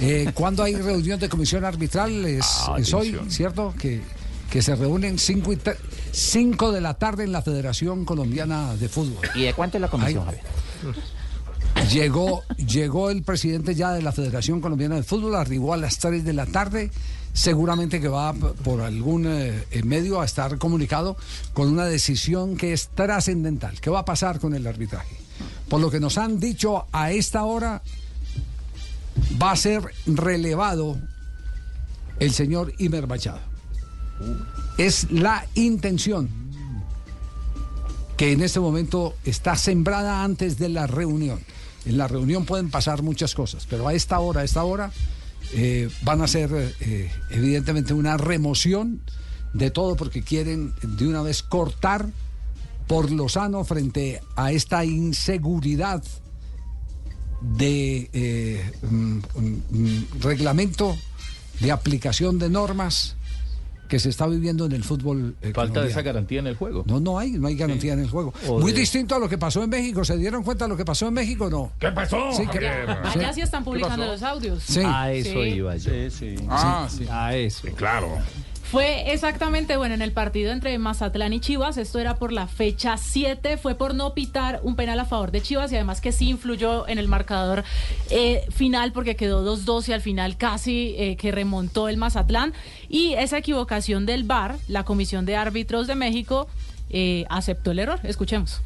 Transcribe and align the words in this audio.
Eh, 0.00 0.30
¿Cuándo 0.34 0.62
hay 0.62 0.74
reunión 0.76 1.18
de 1.18 1.28
comisión 1.28 1.64
arbitral? 1.64 2.24
Es, 2.24 2.44
Ah, 2.68 2.76
es 2.78 2.92
hoy. 2.92 3.18
¿cierto? 3.28 3.74
Que, 3.78 4.02
que 4.50 4.62
se 4.62 4.74
reúnen 4.76 5.18
5 5.18 6.72
de 6.72 6.80
la 6.80 6.94
tarde 6.94 7.24
en 7.24 7.32
la 7.32 7.42
Federación 7.42 8.04
Colombiana 8.04 8.76
de 8.76 8.88
Fútbol. 8.88 9.26
¿Y 9.34 9.42
de 9.44 9.54
cuánto 9.54 9.78
es 9.78 9.80
la 9.80 9.88
comisión, 9.88 10.24
Ay. 10.28 10.36
Llegó, 11.92 12.42
llegó 12.56 13.10
el 13.10 13.22
presidente 13.22 13.74
ya 13.74 13.92
de 13.92 14.02
la 14.02 14.12
Federación 14.12 14.60
Colombiana 14.60 14.96
de 14.96 15.02
Fútbol, 15.02 15.34
arribó 15.34 15.74
a 15.74 15.76
las 15.76 15.98
3 15.98 16.24
de 16.24 16.32
la 16.32 16.46
tarde. 16.46 16.90
Seguramente 17.32 18.00
que 18.00 18.08
va 18.08 18.32
por 18.32 18.80
algún 18.80 19.26
eh, 19.28 19.62
medio 19.84 20.22
a 20.22 20.24
estar 20.24 20.56
comunicado 20.56 21.18
con 21.52 21.68
una 21.68 21.84
decisión 21.84 22.56
que 22.56 22.72
es 22.72 22.88
trascendental. 22.88 23.78
¿Qué 23.80 23.90
va 23.90 24.00
a 24.00 24.04
pasar 24.06 24.40
con 24.40 24.54
el 24.54 24.66
arbitraje? 24.66 25.14
Por 25.68 25.80
lo 25.82 25.90
que 25.90 26.00
nos 26.00 26.16
han 26.16 26.40
dicho 26.40 26.86
a 26.92 27.10
esta 27.12 27.44
hora, 27.44 27.82
va 29.40 29.52
a 29.52 29.56
ser 29.56 29.82
relevado 30.06 30.98
el 32.18 32.32
señor 32.32 32.72
Imer 32.78 33.06
Machado. 33.06 33.40
Es 34.78 35.10
la 35.10 35.46
intención 35.54 36.28
que 38.16 38.32
en 38.32 38.42
este 38.42 38.60
momento 38.60 39.14
está 39.24 39.56
sembrada 39.56 40.24
antes 40.24 40.58
de 40.58 40.68
la 40.68 40.86
reunión. 40.86 41.40
En 41.84 41.98
la 41.98 42.08
reunión 42.08 42.46
pueden 42.46 42.70
pasar 42.70 43.02
muchas 43.02 43.34
cosas, 43.34 43.66
pero 43.68 43.86
a 43.86 43.94
esta 43.94 44.18
hora, 44.18 44.40
a 44.40 44.44
esta 44.44 44.64
hora, 44.64 44.90
eh, 45.52 45.88
van 46.02 46.22
a 46.22 46.26
ser 46.26 46.74
eh, 46.80 47.10
evidentemente 47.30 47.94
una 47.94 48.16
remoción 48.16 49.02
de 49.52 49.70
todo 49.70 49.96
porque 49.96 50.22
quieren 50.22 50.74
de 50.82 51.06
una 51.06 51.22
vez 51.22 51.42
cortar 51.42 52.10
por 52.86 53.10
lo 53.10 53.28
sano 53.28 53.64
frente 53.64 54.20
a 54.34 54.52
esta 54.52 54.84
inseguridad 54.84 56.02
de 57.40 58.10
eh, 58.12 58.72
mm, 58.82 59.18
mm, 59.38 60.04
reglamento, 60.20 60.96
de 61.60 61.72
aplicación 61.72 62.38
de 62.38 62.48
normas 62.50 63.16
que 63.88 64.00
se 64.00 64.08
está 64.08 64.26
viviendo 64.26 64.66
en 64.66 64.72
el 64.72 64.82
fútbol. 64.82 65.36
eh, 65.42 65.52
Falta 65.54 65.80
de 65.82 65.90
esa 65.90 66.02
garantía 66.02 66.40
en 66.40 66.48
el 66.48 66.56
juego. 66.56 66.82
No, 66.88 66.98
no 66.98 67.20
hay, 67.20 67.30
no 67.32 67.46
hay 67.46 67.54
garantía 67.54 67.92
en 67.92 68.00
el 68.00 68.10
juego. 68.10 68.34
O 68.48 68.58
Muy 68.58 68.72
de- 68.72 68.80
distinto 68.80 69.14
a 69.14 69.18
lo 69.20 69.28
que 69.28 69.38
pasó 69.38 69.62
en 69.62 69.70
México. 69.70 70.04
¿Se 70.04 70.16
dieron 70.16 70.42
cuenta 70.42 70.64
de 70.64 70.70
lo 70.70 70.76
que 70.76 70.84
pasó 70.84 71.06
en 71.06 71.14
México 71.14 71.48
no? 71.48 71.70
¿Qué 71.78 71.92
pasó? 71.92 72.32
Sí, 72.32 72.46
que- 72.48 72.58
sí. 72.58 73.18
Allá 73.18 73.32
sí 73.32 73.42
están 73.42 73.62
publicando 73.62 74.04
los 74.06 74.22
audios. 74.24 74.62
Sí. 74.64 74.80
A 74.84 75.12
eso 75.12 75.30
Sí. 75.30 75.38
iba 75.50 75.76
yo. 75.76 75.92
Ah, 76.48 76.88
sí. 76.90 77.06
A 77.08 77.36
eso. 77.36 77.68
Claro. 77.76 78.08
Fue 78.70 79.12
exactamente, 79.12 79.76
bueno, 79.76 79.94
en 79.94 80.02
el 80.02 80.10
partido 80.10 80.50
entre 80.50 80.76
Mazatlán 80.76 81.32
y 81.32 81.38
Chivas, 81.38 81.76
esto 81.76 82.00
era 82.00 82.16
por 82.16 82.32
la 82.32 82.48
fecha 82.48 82.96
7, 82.96 83.58
fue 83.58 83.76
por 83.76 83.94
no 83.94 84.12
pitar 84.12 84.58
un 84.64 84.74
penal 84.74 84.98
a 84.98 85.04
favor 85.04 85.30
de 85.30 85.40
Chivas 85.40 85.70
y 85.70 85.76
además 85.76 86.00
que 86.00 86.10
sí 86.10 86.28
influyó 86.28 86.88
en 86.88 86.98
el 86.98 87.06
marcador 87.06 87.62
eh, 88.10 88.44
final 88.50 88.90
porque 88.90 89.14
quedó 89.14 89.56
2-2 89.56 89.88
y 89.88 89.92
al 89.92 90.00
final 90.00 90.36
casi 90.36 90.96
eh, 90.98 91.16
que 91.16 91.30
remontó 91.30 91.88
el 91.88 91.96
Mazatlán. 91.96 92.54
Y 92.88 93.12
esa 93.12 93.38
equivocación 93.38 94.04
del 94.04 94.24
VAR, 94.24 94.56
la 94.66 94.82
Comisión 94.82 95.26
de 95.26 95.36
Árbitros 95.36 95.86
de 95.86 95.94
México, 95.94 96.48
eh, 96.90 97.24
aceptó 97.28 97.70
el 97.70 97.78
error. 97.78 98.00
Escuchemos. 98.02 98.62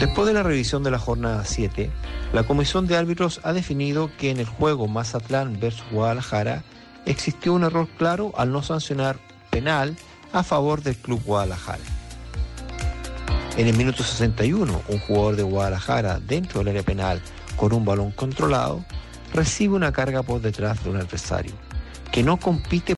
Después 0.00 0.26
de 0.26 0.32
la 0.32 0.42
revisión 0.42 0.82
de 0.82 0.90
la 0.90 0.98
jornada 0.98 1.44
7, 1.44 1.90
la 2.32 2.44
Comisión 2.44 2.86
de 2.86 2.96
Árbitros 2.96 3.40
ha 3.44 3.52
definido 3.52 4.10
que 4.16 4.30
en 4.30 4.38
el 4.38 4.46
juego 4.46 4.88
Mazatlán 4.88 5.60
versus 5.60 5.84
Guadalajara 5.90 6.64
existió 7.06 7.54
un 7.54 7.64
error 7.64 7.88
claro 7.96 8.32
al 8.36 8.52
no 8.52 8.62
sancionar 8.62 9.18
penal 9.50 9.96
a 10.32 10.42
favor 10.42 10.82
del 10.82 10.96
Club 10.96 11.22
Guadalajara. 11.24 11.82
En 13.56 13.68
el 13.68 13.76
minuto 13.76 14.02
61, 14.02 14.82
un 14.88 14.98
jugador 14.98 15.36
de 15.36 15.42
Guadalajara 15.42 16.20
dentro 16.20 16.60
del 16.60 16.68
área 16.68 16.82
penal 16.82 17.22
con 17.56 17.72
un 17.72 17.86
balón 17.86 18.10
controlado 18.10 18.84
recibe 19.32 19.74
una 19.74 19.92
carga 19.92 20.22
por 20.22 20.42
detrás 20.42 20.84
de 20.84 20.90
un 20.90 20.96
adversario 20.96 21.54
que 22.12 22.22
no 22.22 22.36
compite 22.36 22.94